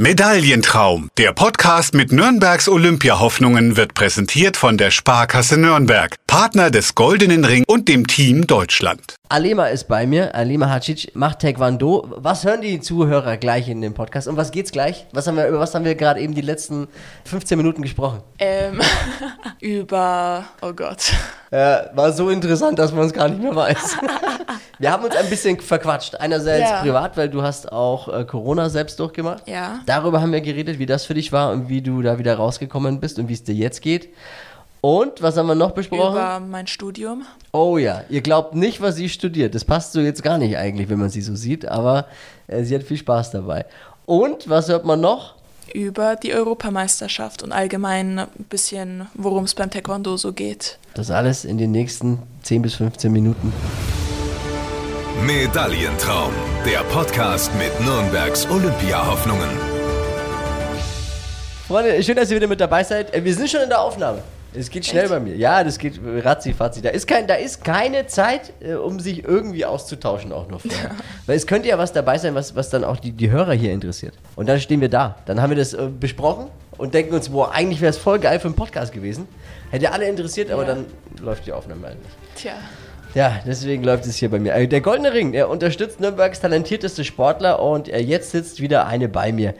[0.00, 1.10] Medaillentraum.
[1.18, 7.64] Der Podcast mit Nürnbergs Olympiahoffnungen wird präsentiert von der Sparkasse Nürnberg, Partner des Goldenen Ring
[7.66, 9.17] und dem Team Deutschland.
[9.30, 10.34] Alema ist bei mir.
[10.34, 12.06] Alema Hacic macht Taekwondo.
[12.16, 14.26] Was hören die Zuhörer gleich in dem Podcast?
[14.26, 15.06] Um was geht's gleich?
[15.12, 16.88] Was haben wir, über was haben wir gerade eben die letzten
[17.26, 18.22] 15 Minuten gesprochen?
[18.38, 18.80] Ähm,
[19.60, 21.12] über, oh Gott.
[21.50, 23.98] Ja, war so interessant, dass man es gar nicht mehr weiß.
[24.78, 26.14] wir haben uns ein bisschen verquatscht.
[26.14, 26.80] Einerseits Ja.
[26.80, 29.46] privat, weil du hast auch äh, Corona selbst durchgemacht.
[29.46, 29.80] Ja.
[29.84, 32.98] Darüber haben wir geredet, wie das für dich war und wie du da wieder rausgekommen
[32.98, 34.08] bist und wie es dir jetzt geht.
[34.80, 36.12] Und was haben wir noch besprochen?
[36.14, 37.26] Über mein Studium.
[37.52, 39.54] Oh ja, ihr glaubt nicht, was sie studiert.
[39.54, 42.06] Das passt so jetzt gar nicht eigentlich, wenn man sie so sieht, aber
[42.46, 43.66] äh, sie hat viel Spaß dabei.
[44.06, 45.34] Und was hört man noch?
[45.74, 50.78] Über die Europameisterschaft und allgemein ein bisschen, worum es beim Taekwondo so geht.
[50.94, 53.52] Das alles in den nächsten 10 bis 15 Minuten.
[55.26, 56.32] Medaillentraum.
[56.64, 59.48] Der Podcast mit Nürnbergs Olympiahoffnungen.
[61.66, 63.12] Freunde, schön, dass ihr wieder mit dabei seid.
[63.12, 64.22] Äh, Wir sind schon in der Aufnahme.
[64.54, 65.12] Es geht schnell Echt?
[65.12, 65.36] bei mir.
[65.36, 66.80] Ja, das geht ratzi fatzi.
[66.80, 70.92] Da ist, kein, da ist keine Zeit, äh, um sich irgendwie auszutauschen, auch noch vorher.
[71.26, 73.72] Weil es könnte ja was dabei sein, was, was dann auch die, die Hörer hier
[73.72, 74.14] interessiert.
[74.36, 75.16] Und dann stehen wir da.
[75.26, 76.46] Dann haben wir das äh, besprochen
[76.78, 79.28] und denken uns, boah, eigentlich wäre es voll geil für einen Podcast gewesen.
[79.70, 80.68] Hätte alle interessiert, aber Ja.
[80.74, 80.86] dann
[81.20, 82.16] läuft die Aufnahme halt nicht.
[82.36, 82.52] Tja.
[83.14, 84.54] Ja, deswegen läuft es hier bei mir.
[84.54, 89.08] Äh, Der Goldene Ring, er unterstützt Nürnbergs talentierteste Sportler und äh, jetzt sitzt wieder eine
[89.08, 89.54] bei mir.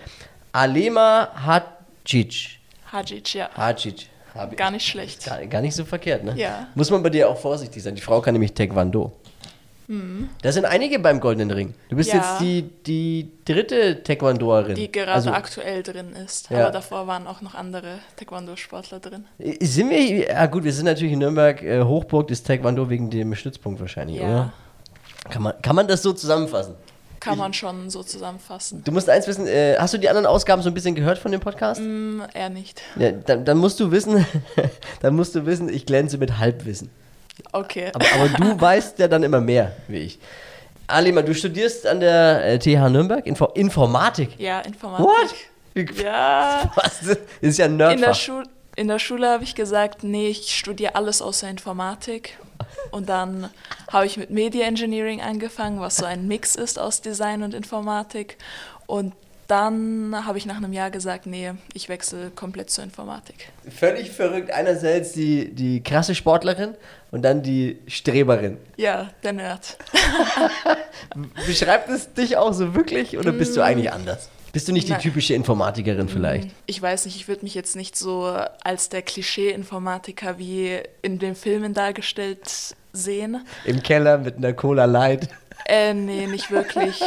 [0.52, 2.58] Alema Hacic.
[2.92, 3.50] Hajic, ja.
[3.54, 4.06] Hacic.
[4.34, 5.24] Hab- Gar nicht schlecht.
[5.24, 6.34] Gar, gar nicht so verkehrt, ne?
[6.36, 6.68] Ja.
[6.74, 7.94] Muss man bei dir auch vorsichtig sein.
[7.94, 9.12] Die Frau kann nämlich Taekwondo.
[10.42, 11.72] Da sind einige beim Goldenen Ring.
[11.88, 12.16] Du bist Ja.
[12.16, 14.74] jetzt die, die dritte Taekwondoerin.
[14.74, 16.50] Die gerade also, aktuell drin ist.
[16.50, 16.64] Ja.
[16.64, 19.24] Aber davor waren auch noch andere Taekwondo-Sportler drin.
[19.60, 23.34] Sind wir, ja gut, wir sind natürlich in Nürnberg äh, Hochburg des Taekwondo wegen dem
[23.34, 24.24] Stützpunkt wahrscheinlich, Ja.
[24.28, 24.52] oder?
[25.30, 26.74] Kann man, kann man das so zusammenfassen?
[27.20, 28.82] Kann man schon so zusammenfassen.
[28.84, 31.32] Du musst eins wissen, äh, hast du die anderen Ausgaben so ein bisschen gehört von
[31.32, 31.80] dem Podcast?
[31.80, 32.80] Hm, eher nicht.
[32.96, 34.24] Ja, dann, dann musst du wissen,
[35.00, 36.90] dann musst du wissen, ich glänze mit Halbwissen.
[37.52, 37.90] Okay.
[37.94, 40.18] Aber, aber du weißt ja dann immer mehr, wie ich.
[40.86, 44.38] Alima, du studierst an der äh, TH Nürnberg Info Informatik.
[44.38, 45.06] ja, Informatik.
[45.06, 45.96] What?
[46.02, 46.70] Ja.
[46.76, 47.00] Was?
[47.00, 48.44] Das ist ja ein In der, Nerdfach.
[48.78, 52.38] In der Schule habe ich gesagt, nee, ich studiere alles außer Informatik.
[52.92, 53.50] Und dann
[53.90, 58.36] habe ich mit Media Engineering angefangen, was so ein Mix ist aus Design und Informatik.
[58.86, 59.14] Und
[59.48, 63.48] dann habe ich nach einem Jahr gesagt, nee, ich wechsle komplett zur Informatik.
[63.68, 64.52] Völlig verrückt.
[64.52, 66.76] Einerseits die, die krasse Sportlerin
[67.10, 68.58] und dann die Streberin.
[68.76, 69.76] Ja, der Nerd.
[71.48, 74.28] Beschreibt es dich auch so wirklich oder bist du eigentlich anders?
[74.58, 76.50] Bist du nicht die Na- typische Informatikerin vielleicht?
[76.66, 78.24] Ich weiß nicht, ich würde mich jetzt nicht so
[78.64, 83.46] als der Klischee-Informatiker wie in den Filmen dargestellt sehen.
[83.64, 85.28] Im Keller mit einer Cola Light.
[85.66, 87.00] Äh, nee, nicht wirklich.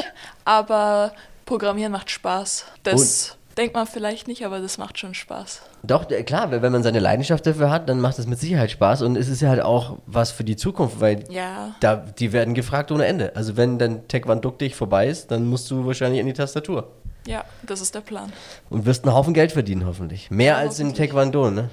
[0.45, 1.11] Aber
[1.45, 2.67] Programmieren macht Spaß.
[2.83, 5.61] Das denkt man vielleicht nicht, aber das macht schon Spaß.
[5.83, 9.01] Doch, der- klar, wenn man seine Leidenschaft dafür hat, dann macht es mit Sicherheit Spaß
[9.01, 12.53] und es ist ja halt auch was für die Zukunft, weil Ja, da, die werden
[12.53, 13.35] gefragt ohne Ende.
[13.35, 16.87] Also wenn dann Taekwondo dich vorbei ist, dann musst du wahrscheinlich an die Tastatur
[17.25, 18.31] ja, das ist der Plan.
[18.69, 20.31] und wirst einen Haufen Geld verdienen hoffentlich.
[20.31, 20.93] Mehr Ja, als in.
[20.93, 21.69] Taekwondo, ne?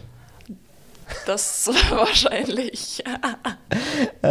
[1.26, 3.02] Das wahrscheinlich.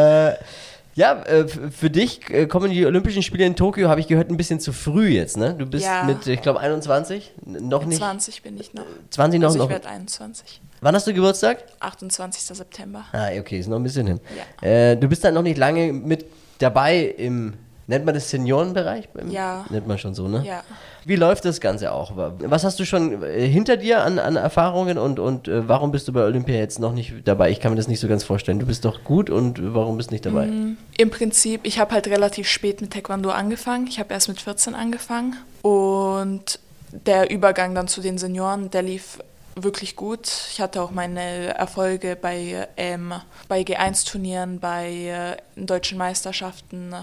[0.95, 4.37] Ja, äh, für dich äh, kommen die Olympischen Spiele in Tokio, habe ich gehört, ein
[4.37, 5.53] bisschen zu früh jetzt, ne?
[5.53, 6.01] Du bist Ja.
[6.03, 7.99] mit, ich glaube, 21, N- noch nicht.
[7.99, 8.83] 20 bin ich noch.
[9.11, 9.69] 20 noch, Also ich noch.
[9.69, 10.59] werde 21.
[10.81, 11.63] Wann hast du Geburtstag?
[11.81, 12.41] 28.
[12.57, 13.05] September.
[13.11, 14.19] Ah, okay, ist noch ein bisschen hin.
[14.61, 14.67] Ja.
[14.67, 16.25] Äh, du bist dann noch nicht lange mit
[16.57, 17.53] dabei im,
[17.87, 19.09] nennt man das Seniorenbereich?
[19.29, 19.65] Ja.
[19.69, 20.43] Nennt man schon so, ne?
[20.45, 20.63] Ja.
[21.05, 22.11] Wie läuft das Ganze auch?
[22.15, 26.07] Was hast du schon äh, hinter dir an, an Erfahrungen und, und äh, warum bist
[26.07, 27.49] du bei Olympia jetzt noch nicht dabei?
[27.49, 28.59] Ich kann mir das nicht so ganz vorstellen.
[28.59, 30.49] Du bist doch gut und warum bist du nicht dabei?
[30.97, 33.87] Im Prinzip, ich habe halt relativ spät mit Taekwondo angefangen.
[33.87, 35.37] Ich habe erst mit 14 angefangen.
[35.61, 36.59] Und
[36.91, 39.19] der Übergang dann zu den Senioren, der lief
[39.55, 40.29] wirklich gut.
[40.51, 43.13] Ich hatte auch meine Erfolge bei, ähm,
[43.47, 46.93] bei G1-Turnieren, bei äh, deutschen Meisterschaften.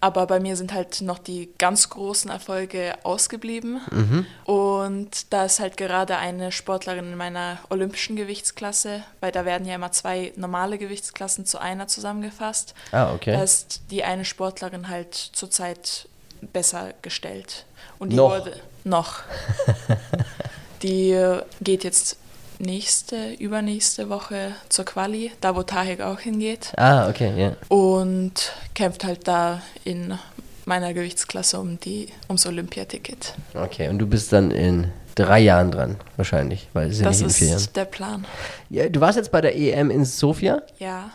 [0.00, 3.80] Aber bei mir sind halt noch die ganz großen Erfolge ausgeblieben.
[4.44, 9.74] Und da ist halt gerade eine Sportlerin in meiner olympischen Gewichtsklasse, weil da werden ja
[9.74, 12.74] immer zwei normale Gewichtsklassen zu einer zusammengefasst.
[12.92, 13.32] Ah, okay.
[13.32, 16.08] Da ist die eine Sportlerin halt zurzeit
[16.52, 17.64] besser gestellt.
[17.98, 18.30] Und die Noch.
[18.30, 19.20] wurde noch.
[20.82, 22.18] die geht jetzt
[22.58, 26.72] nächste, übernächste Woche zur Quali, da wo Tahir auch hingeht.
[26.76, 27.52] Ah, okay, ja.
[27.68, 30.18] Und kämpft halt da in
[30.64, 33.34] meiner Gewichtsklasse um die, ums Olympiaticket.
[33.54, 37.28] Okay, und du bist dann in drei Jahren dran, wahrscheinlich, weil es sind Das nicht
[37.28, 37.56] in vier Jahren.
[37.58, 38.24] ist der Plan.
[38.70, 41.10] Ja, du warst jetzt bei der EM in Sofia Ja.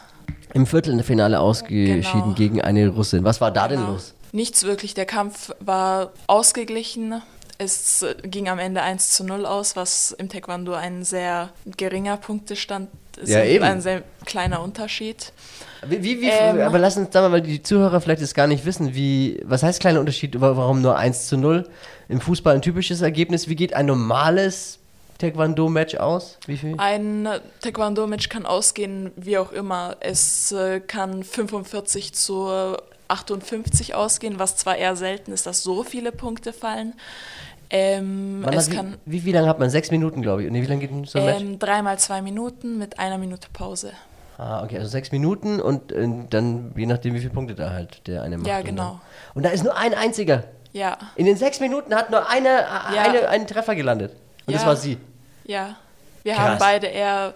[0.54, 2.34] im Viertelfinale ausgeschieden Genau.
[2.34, 3.24] gegen eine Russin.
[3.24, 3.92] Was war da denn Genau.
[3.94, 4.14] los?
[4.32, 4.94] Nichts wirklich.
[4.94, 7.22] Der Kampf war ausgeglichen.
[7.64, 12.90] Es ging am Ende 1 zu 0 aus, was im Taekwondo ein sehr geringer Punktestand
[13.22, 13.30] ist.
[13.30, 13.64] Ja, eben.
[13.64, 15.32] Ein sehr kleiner Unterschied.
[15.86, 16.60] Wie, wie, wie Ähm.
[16.62, 19.62] aber lass uns da mal, weil die Zuhörer vielleicht das gar nicht wissen, wie, was
[19.62, 21.70] heißt kleiner Unterschied, wa- warum nur 1 zu 0?
[22.10, 23.48] Im Fußball ein typisches Ergebnis.
[23.48, 24.80] Wie geht ein normales
[25.20, 26.40] Taekwondo-Match aus?
[26.48, 26.76] Wie viel?
[26.80, 27.28] Ein
[27.62, 29.98] Taekwondo-Match kann ausgehen, wie auch immer.
[30.00, 32.50] Es äh, kann 45 zu
[33.08, 36.94] 58 ausgehen, was zwar eher selten ist, dass so viele Punkte fallen.
[37.74, 39.70] Ähm, es hat, kann wie, wie, lange hat man?
[39.70, 40.52] Sechs Minuten, glaube ich.
[40.52, 41.42] Nee, wie lange geht so ein Match?
[41.42, 43.94] ähm, dreimal zwei Minuten mit einer Minute Pause.
[44.38, 48.06] Ah, okay, also sechs Minuten und äh, dann je nachdem, wie viele Punkte da halt
[48.08, 48.48] der eine macht.
[48.48, 48.84] Ja, und genau.
[48.84, 49.00] dann-
[49.36, 50.44] Und da ist nur ein einziger.
[50.74, 53.04] Ja, In den sechs Minuten hat nur eine, Ja.
[53.04, 54.14] eine einen Treffer gelandet.
[54.46, 54.68] Und das Ja.
[54.68, 54.98] war sie.
[55.46, 55.76] ja.
[56.24, 56.44] Wir Krass.
[56.50, 57.34] haben beide eher,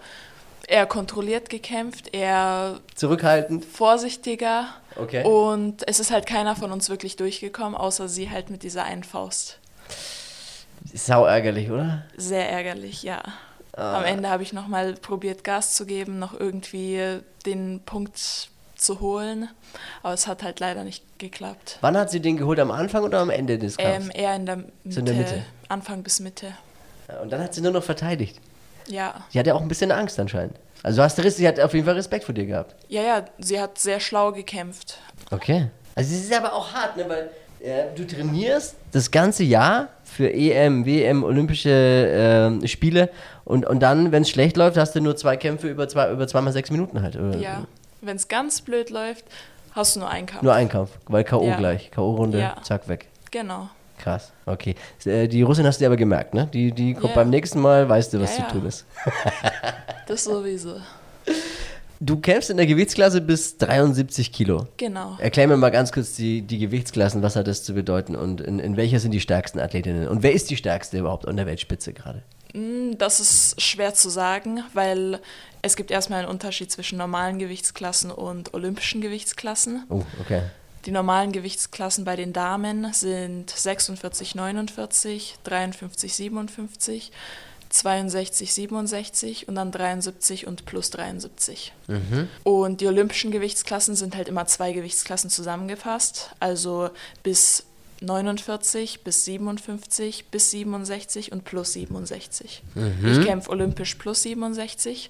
[0.68, 3.66] eher kontrolliert gekämpft, eher Zurückhaltend.
[3.66, 4.66] vorsichtiger.
[4.96, 5.24] Okay.
[5.24, 9.04] Und es ist halt keiner von uns wirklich durchgekommen, außer sie halt mit dieser einen
[9.04, 9.58] Faust.
[10.94, 12.04] Sau ärgerlich, oder?
[12.18, 13.22] Sehr ärgerlich, ja.
[13.76, 13.98] Ah.
[13.98, 19.50] Am Ende habe ich nochmal probiert, Gas zu geben, noch irgendwie den Punkt zu holen.
[20.04, 21.78] Aber es hat halt leider nicht geklappt.
[21.82, 22.60] Wann hat sie den geholt?
[22.60, 24.06] Am Anfang oder am Ende des Kampfes?
[24.06, 25.44] Ähm, eher in der Mitte, So in der Mitte.
[25.68, 26.54] Anfang bis Mitte.
[27.10, 28.40] Ja, und dann hat sie nur noch verteidigt.
[28.88, 29.26] Ja.
[29.30, 30.56] Sie hatte auch ein bisschen Angst anscheinend.
[30.84, 32.76] Also du hast Res- sie hat auf jeden Fall Respekt vor dir gehabt.
[32.88, 35.00] Ja, ja, sie hat sehr schlau gekämpft.
[35.32, 35.70] Okay.
[35.96, 37.06] Also es ist aber auch hart, ne?
[37.10, 37.30] Weil
[37.96, 43.10] du trainierst das ganze Jahr für EM, WM, Olympische ähm, Spiele
[43.44, 46.28] und, und dann, wenn es schlecht läuft, hast du nur zwei Kämpfe über, zwei, über
[46.28, 47.16] zweimal sechs Minuten halt.
[47.16, 47.38] Oder?
[47.38, 47.66] Ja.
[48.02, 49.26] Wenn es ganz blöd läuft,
[49.72, 50.44] hast du nur einen Kampf.
[50.44, 51.46] Nur ein Kampf, weil K.O.
[51.48, 51.58] Ja.
[51.58, 51.92] gleich.
[51.92, 52.56] K.O.-Runde, Ja.
[52.64, 53.08] zack, weg.
[53.32, 53.70] Genau.
[53.98, 54.76] Krass, okay.
[55.06, 56.48] Äh, Die Russin hast du dir aber gemerkt, ne?
[56.54, 57.16] Die, die kommt Ja.
[57.16, 58.86] beim nächsten Mal, weißt du, was zu tun ist.
[60.08, 60.76] Das sowieso.
[62.00, 64.68] Du kämpfst in der Gewichtsklasse bis 73 Kilo.
[64.78, 65.16] Genau.
[65.20, 68.60] Erklär mir mal ganz kurz die, die Gewichtsklassen, was hat das zu bedeuten und in,
[68.60, 70.08] in welcher sind die stärksten Athletinnen?
[70.08, 72.24] Und wer ist die stärkste überhaupt an der Weltspitze gerade?
[72.54, 75.20] Mm, Das ist schwer zu sagen, weil
[75.62, 79.84] es gibt erstmal einen Unterschied zwischen normalen Gewichtsklassen und olympischen Gewichtsklassen.
[79.90, 80.42] Oh, okay.
[80.86, 87.12] Die normalen Gewichtsklassen bei den Damen sind 46, 49, 53, 57,
[87.70, 91.74] 62, 67 und dann 73 und plus 73.
[92.44, 96.90] Und die olympischen Gewichtsklassen sind halt immer zwei Gewichtsklassen zusammengefasst, also
[97.24, 97.66] bis
[98.02, 102.64] 49 bis 57 bis 67 und plus 67.
[103.04, 105.10] Ich kämpfe olympisch plus 67.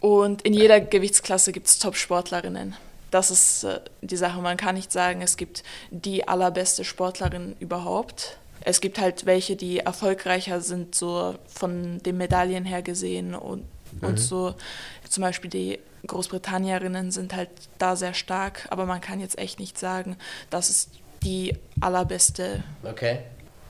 [0.00, 2.76] Und in jeder Gewichtsklasse gibt es Top-Sportlerinnen.
[3.10, 4.40] Das ist äh, die Sache.
[4.40, 8.36] Man kann nicht sagen, es gibt die allerbeste Sportlerin überhaupt.
[8.66, 13.64] Es gibt halt welche, die erfolgreicher sind, so von den Medaillen her gesehen und,
[14.00, 14.56] und so.
[15.08, 17.48] Zum Beispiel die Großbritannierinnen sind halt
[17.78, 20.16] da sehr stark, aber man kann jetzt echt nicht sagen,
[20.50, 20.90] das ist
[21.22, 22.64] die allerbeste.
[22.82, 23.20] Okay.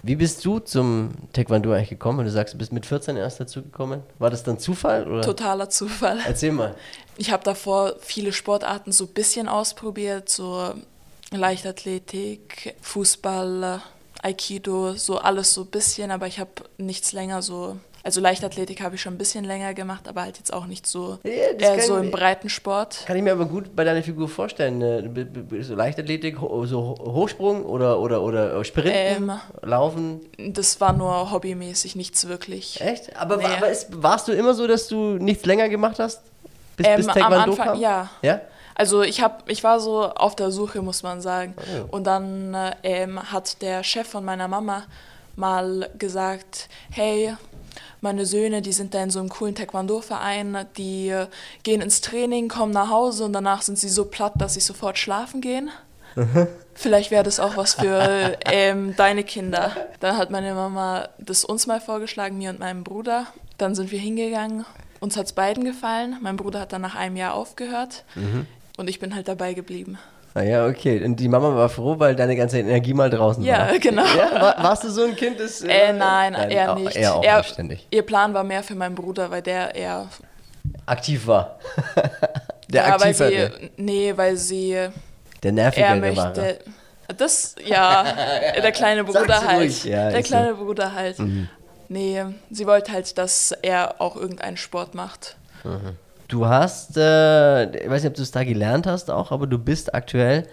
[0.03, 2.25] Wie bist du zum Taekwondo eigentlich gekommen?
[2.25, 4.03] Du sagst, du bist mit 14 erst dazu gekommen.
[4.19, 5.07] War das dann Zufall?
[5.07, 5.23] Oder?
[5.23, 6.21] Totaler Zufall.
[6.25, 6.75] Erzähl mal.
[7.19, 10.73] Ich habe davor viele Sportarten so ein bisschen ausprobiert, so
[11.33, 13.83] Leichtathletik, Fußball,
[14.27, 17.77] Aikido, so alles so ein bisschen, aber ich habe nichts länger so.
[18.03, 21.19] Also Leichtathletik habe ich schon ein bisschen länger gemacht, aber halt jetzt auch nicht so
[21.25, 23.03] Ja, eher so ich- im Breitensport.
[23.05, 24.79] Kann ich mir aber gut bei deiner Figur vorstellen.
[24.79, 25.11] ne?
[25.63, 29.33] So Leichtathletik, so Ho- Hochsprung oder, oder, oder Sprinten, Ähm.
[29.63, 30.21] Laufen.
[30.39, 32.81] Das war nur hobbymäßig, nichts wirklich.
[32.81, 33.17] Echt?
[33.17, 33.45] Aber, Nee.
[33.45, 36.21] aber ist, warst du immer so, dass du nichts länger gemacht hast?
[36.77, 37.81] Bis, Ähm, bis am Taekwondo Anfang, kam?
[37.81, 38.09] ja.
[38.23, 38.41] Ja?
[38.77, 41.55] Also ich hab, ich war so auf der Suche, muss man sagen.
[41.57, 41.97] Oh.
[41.97, 44.85] Und dann äh, ähm, hat der Chef von meiner Mama
[45.35, 47.35] mal gesagt, hey,
[48.03, 51.27] meine Söhne, die sind da in so einem coolen Taekwondo-Verein, die äh,
[51.63, 54.99] gehen ins Training, kommen nach Hause und danach sind sie so platt, dass sie sofort
[54.99, 55.71] schlafen gehen.
[56.75, 59.73] Vielleicht wäre das auch was für ähm, deine Kinder.
[60.01, 63.27] Dann hat meine Mama das uns mal vorgeschlagen, mir und meinem Bruder.
[63.59, 64.65] Dann sind wir hingegangen.
[65.01, 66.17] Uns hat es beiden gefallen.
[66.23, 68.05] Mein Bruder hat dann nach einem Jahr aufgehört.
[68.77, 69.99] Und ich bin halt dabei geblieben.
[70.35, 71.03] Ah ja, okay.
[71.03, 73.79] Und die Mama war froh, weil deine ganze Energie mal draußen Ja, war.
[73.79, 74.05] genau.
[74.05, 75.63] Ja, war, warst du so ein Kind, das...
[75.63, 76.95] Äh, nein, eher auch- nicht.
[76.95, 77.87] Eher auch Er- anständig.
[77.91, 80.07] Ihr Plan war mehr für meinen Bruder, weil der eher.
[80.85, 81.59] Aktiv war.
[82.69, 83.49] Der ja, aktiv sie.
[83.77, 84.73] Nee, weil sie.
[84.73, 84.91] Der
[85.45, 85.97] Er nervige war.
[85.97, 86.59] möchte.
[87.17, 88.03] Das, ja,
[88.61, 89.85] der kleine Bruder halt.
[89.85, 90.35] Ja, der ist so.
[90.35, 91.17] kleine Bruder halt.
[91.89, 95.37] Nee, sie wollte halt, dass er auch irgendeinen Sport macht.
[96.29, 99.59] Du hast, äh, ich weiß nicht, ob du es da gelernt hast auch, aber du
[99.59, 100.45] bist aktuell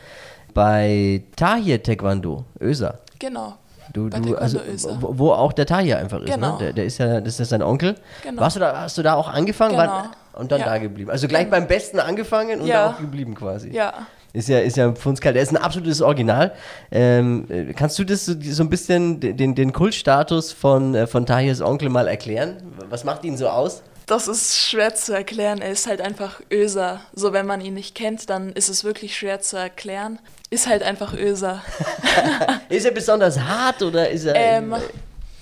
[0.53, 2.99] bei Tahir Taekwondo, Öser.
[3.19, 3.55] Genau.
[3.91, 4.97] Du, du, also, Öser.
[5.01, 6.53] wo, wo auch der Tahir einfach ist, Genau.
[6.53, 6.57] ne?
[6.59, 7.95] Der, der ist ja, das ist sein Onkel.
[8.23, 8.41] Genau.
[8.41, 9.83] Warst du da, hast du da auch angefangen Genau.
[9.83, 10.65] War- und dann Ja.
[10.67, 11.09] da geblieben?
[11.11, 12.85] Also gleich beim Besten angefangen und Ja.
[12.85, 13.69] da auch geblieben quasi.
[13.71, 13.93] Ja.
[14.31, 15.33] Ist ja, ist ja ein Pfundskal.
[15.33, 16.53] Der ist ein absolutes Original.
[16.91, 21.25] Ähm, äh, kannst du das so, so ein bisschen, den, den Kultstatus von, äh, von
[21.27, 22.57] Tahirs Onkel mal erklären?
[22.89, 23.83] Was macht ihn so aus?
[24.05, 25.61] Das ist schwer zu erklären.
[25.61, 27.01] Er ist halt einfach Öser.
[27.13, 30.19] So, wenn man ihn nicht kennt, dann ist es wirklich schwer zu erklären.
[30.49, 31.61] Ist halt einfach Öser.
[32.69, 34.35] ist er besonders hart oder ist er.
[34.35, 34.75] Ähm,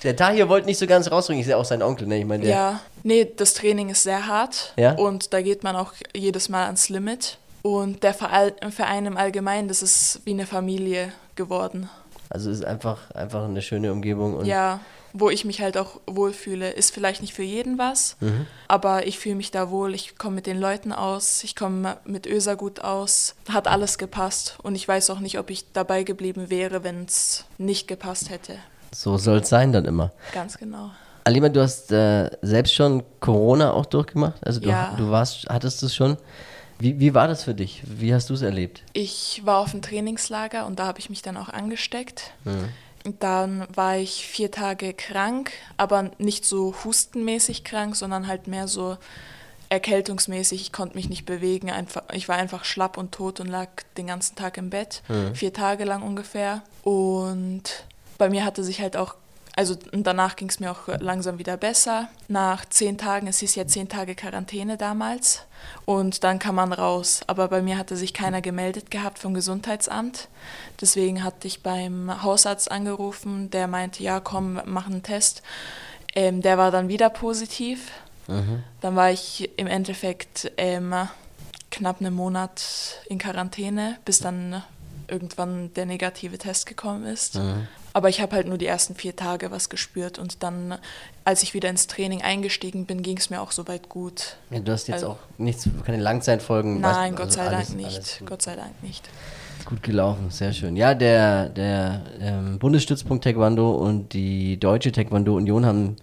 [0.04, 2.20] der Tahir wollte nicht so ganz rausbringen, ist ja auch sein Onkel, ne?
[2.20, 4.74] Ich meine, der- Ja, nee, das Training ist sehr hart.
[4.78, 4.94] Ja?
[4.94, 7.38] Und da geht man auch jedes Mal ans Limit.
[7.64, 11.90] Und der Verein Verein im Allgemeinen, das ist wie eine Familie geworden.
[12.30, 14.80] Also es ist einfach, einfach eine schöne Umgebung und Ja,
[15.14, 16.70] wo ich mich halt auch wohlfühle.
[16.72, 18.46] Ist vielleicht nicht für jeden was, Mhm.
[18.68, 19.94] aber ich fühle mich da wohl.
[19.96, 23.36] Ich komme mit den Leuten aus, ich komme mit Öser gut aus.
[23.50, 24.58] Hat alles gepasst.
[24.64, 28.56] Und ich weiß auch nicht, ob ich dabei geblieben wäre, wenn es nicht gepasst hätte.
[28.94, 30.12] so soll es sein dann immer.
[30.34, 30.92] Ganz genau.
[31.24, 34.36] Alima, du hast äh, selbst schon Corona auch durchgemacht?
[34.46, 34.94] Also du, Ja.
[34.98, 36.18] du warst, hattest es schon.
[36.80, 37.84] Wie, wie war das für dich?
[37.86, 38.82] Wie hast du es erlebt?
[38.94, 42.32] Ich war auf dem Trainingslager und da habe ich mich dann auch angesteckt.
[42.44, 42.70] Und
[43.20, 48.98] Dann war ich vier Tage krank, aber nicht so hustenmäßig krank, sondern halt mehr so
[49.70, 50.62] erkältungsmäßig.
[50.62, 51.72] Ich konnte mich nicht bewegen.
[51.72, 55.02] Einfach, ich war einfach schlapp und tot und lag den ganzen Tag im Bett.
[55.34, 56.62] Vier Tage lang ungefähr.
[56.84, 57.86] Und
[58.18, 59.16] bei mir hatte sich halt auch,
[59.56, 62.08] also danach ging es mir auch langsam wieder besser.
[62.28, 65.42] Nach zehn Tagen, es hieß ja zehn Tage Quarantäne damals.
[65.86, 67.22] Und dann kam man raus.
[67.28, 70.30] Aber bei mir hatte sich keiner gemeldet gehabt vom Gesundheitsamt.
[70.80, 75.42] Deswegen hatte ich beim Hausarzt angerufen, der meinte, ja komm, mach einen Test.
[76.16, 77.92] Ähm, der war dann wieder positiv.
[78.80, 80.94] Dann war ich im Endeffekt ähm,
[81.70, 84.64] knapp einen Monat in Quarantäne, bis dann
[85.08, 87.36] irgendwann der negative Test gekommen ist.
[87.94, 90.78] Aber ich habe halt nur die ersten vier Tage was gespürt und dann,
[91.26, 94.38] als ich wieder ins Training eingestiegen bin, ging es mir auch soweit gut.
[94.50, 96.80] Ja, du hast jetzt Also- auch nichts, keine Langzeitfolgen.
[96.80, 98.22] Nein, weißt- Gott also sei alles- Dank nicht.
[98.26, 99.10] Gott sei Dank nicht.
[99.66, 100.76] Gut gelaufen, sehr schön.
[100.76, 105.96] Ja, der, der ähm, Bundesstützpunkt Taekwondo und die Deutsche Taekwondo Union haben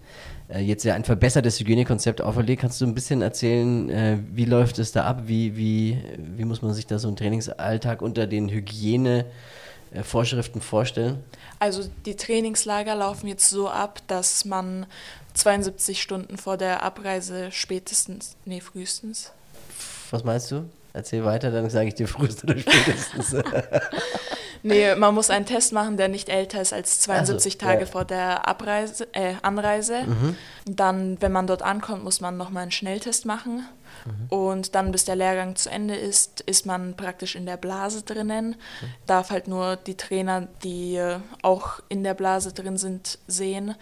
[0.47, 2.61] äh, jetzt ja ein verbessertes Hygienekonzept auferlegt.
[2.61, 5.23] Kannst du ein bisschen erzählen, äh, wie läuft es da ab?
[5.25, 5.97] Wie, wie,
[6.37, 11.17] wie muss man sich da so einen Trainingsalltag unter den Hygienevorschriften vorstellen?
[11.59, 14.85] Also die Trainingslager laufen jetzt so ab, dass man
[15.33, 19.31] 72 Stunden vor der Abreise spätestens, nee, frühestens,
[20.11, 20.69] Was meinst du?
[20.93, 23.35] Erzähl weiter, dann sage ich dir frühest oder spätestens.
[24.63, 27.85] Nee, man muss einen Test machen, der nicht älter ist als 72 Also, Tage ja.
[27.85, 29.99] vor der Abreise, äh, Anreise.
[30.65, 33.65] Dann, wenn man dort ankommt, muss man nochmal einen Schnelltest machen.
[34.29, 38.55] Und dann, bis der Lehrgang zu Ende ist, ist man praktisch in der Blase drinnen.
[39.05, 43.75] Darf halt nur die Trainer, die äh, auch in der Blase drin sind, sehen.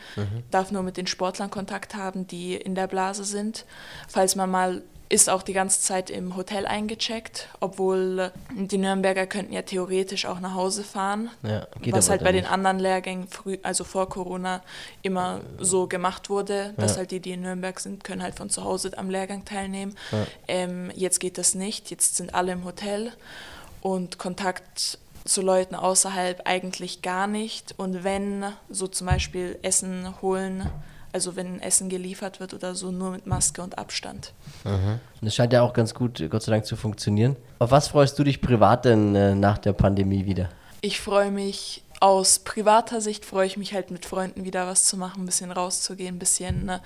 [0.49, 3.65] Darf nur mit den Sportlern Kontakt haben, die in der Blase sind.
[4.07, 9.25] Falls man mal ist auch die ganze Zeit im Hotel eingecheckt, obwohl äh, die Nürnberger
[9.25, 11.29] könnten ja theoretisch auch nach Hause fahren.
[11.43, 12.51] Ja, was halt bei den nicht.
[12.51, 14.61] anderen Lehrgängen früh, also vor Corona,
[15.03, 16.97] immer so gemacht wurde, dass Ja.
[16.97, 19.95] halt die, die in Nürnberg sind, können halt von zu Hause am Lehrgang teilnehmen.
[20.47, 23.11] Ähm, jetzt geht das nicht, jetzt sind alle im Hotel
[23.81, 27.75] und Kontakt zu Leuten außerhalb eigentlich gar nicht.
[27.77, 30.69] Und wenn, so zum Beispiel Essen holen,
[31.13, 34.33] also wenn Essen geliefert wird oder so, nur mit Maske und Abstand.
[34.63, 37.35] Und es scheint ja auch ganz gut, Gott sei Dank, zu funktionieren.
[37.59, 40.49] Auf was freust du dich privat denn äh, nach der Pandemie wieder?
[40.81, 44.97] Ich freue mich, aus privater Sicht freue ich mich halt mit Freunden wieder was zu
[44.97, 46.81] machen, ein bisschen rauszugehen, ein bisschen ne,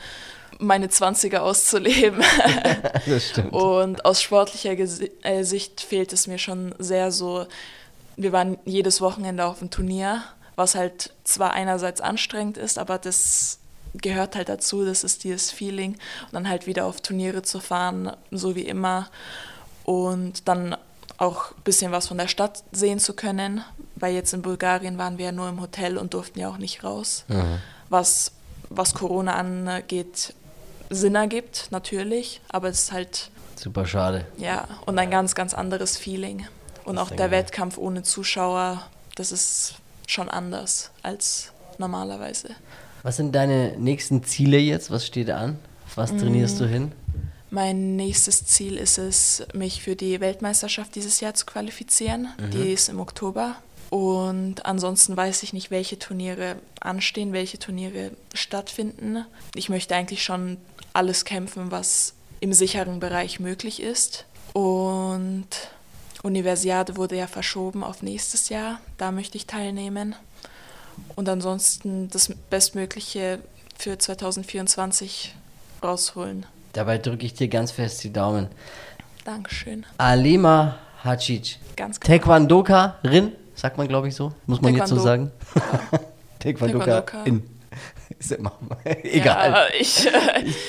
[0.60, 2.24] meine 20er auszuleben.
[3.06, 3.54] Das stimmt.
[3.54, 7.48] Und aus sportlicher Gesi äh, Sicht fehlt es mir schon sehr so.
[8.16, 10.24] Wir waren jedes Wochenende auf dem Turnier,
[10.56, 13.61] was halt zwar einerseits anstrengend ist, aber das
[13.94, 15.94] gehört halt dazu, das ist dieses Feeling.
[15.94, 19.10] Und dann halt wieder auf Turniere zu fahren, so wie immer.
[19.84, 20.76] Und dann
[21.18, 23.64] auch ein bisschen was von der Stadt sehen zu können,
[23.96, 26.84] weil jetzt in Bulgarien waren wir ja nur im Hotel und durften ja auch nicht
[26.84, 27.26] raus.
[27.90, 28.32] Was,
[28.70, 30.34] was Corona angeht,
[30.90, 34.26] Sinn ergibt, natürlich, aber es ist halt Super schade.
[34.38, 36.48] ja, und ein ganz, ganz anderes Feeling.
[36.86, 37.30] Und Das auch der.
[37.32, 38.82] Wettkampf ohne Zuschauer,
[39.16, 39.76] das ist
[40.08, 42.50] schon anders als normalerweise.
[43.04, 44.92] Was sind deine nächsten Ziele jetzt?
[44.92, 45.58] Was steht an?
[45.88, 46.60] Auf was trainierst Mm.
[46.60, 46.92] du hin?
[47.50, 52.30] Mein nächstes Ziel ist es, mich für die Weltmeisterschaft dieses Jahr zu qualifizieren.
[52.54, 53.56] Die ist im Oktober.
[53.90, 59.26] Und ansonsten weiß ich nicht, welche Turniere anstehen, welche Turniere stattfinden.
[59.54, 60.56] Ich möchte eigentlich schon
[60.94, 64.24] alles kämpfen, was im sicheren Bereich möglich ist.
[64.54, 65.48] Und
[66.24, 68.80] Universiade wurde ja verschoben auf nächstes Jahr.
[68.98, 70.16] Da möchte ich teilnehmen.
[71.16, 73.40] Und ansonsten das Bestmögliche
[73.78, 75.36] für 2024
[75.84, 76.46] rausholen.
[76.74, 78.48] Dabei drücke ich dir ganz fest die Daumen.
[79.26, 79.86] Dankeschön.
[79.98, 81.58] Alima Hacic.
[81.76, 82.18] Ganz genau.
[82.18, 84.34] Taekwondo-Rin, sagt man glaube ich so.
[84.46, 85.32] Muss man jetzt so sagen.
[86.40, 86.80] Taekwondo.
[86.86, 87.51] Taekwondo-In.
[88.24, 88.52] Ist immer
[88.86, 89.52] egal.
[89.52, 90.12] Ja, ich, äh,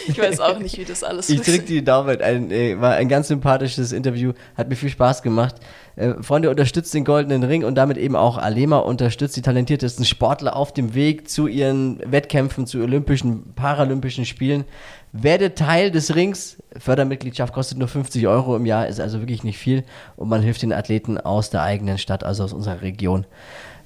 [0.09, 2.18] ich weiß auch nicht, wie das alles Ich drücke die Daumen.
[2.23, 4.32] Ein, äh, war ein ganz sympathisches Interview.
[4.56, 5.56] Hat mir viel Spaß gemacht.
[5.97, 10.56] Äh, Freunde, unterstützt den Goldenen Ring und damit eben auch Alema unterstützt die talentiertesten Sportler
[10.56, 14.64] auf dem Weg zu ihren Wettkämpfen, zu Olympischen, Paralympischen Spielen.
[15.12, 16.56] Werde Teil des Rings.
[16.78, 19.85] Fördermitgliedschaft kostet nur 50 Euro im Jahr, ist also wirklich nicht viel.
[20.16, 23.26] Und man hilft den Athleten aus der eigenen Stadt, also aus unserer Region.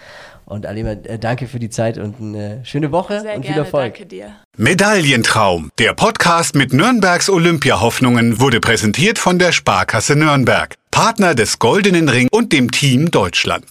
[0.45, 3.63] Und Alima, äh, danke für die Zeit und eine schöne Woche Sehr und gerne, viel
[3.63, 3.93] Erfolg.
[3.93, 4.31] danke dir.
[4.57, 5.69] Medaillentraum.
[5.77, 12.27] Der Podcast mit Nürnbergs Olympiahoffnungen wurde präsentiert von der Sparkasse Nürnberg, Partner des Goldenen Ring
[12.31, 13.67] und dem Team Deutschland.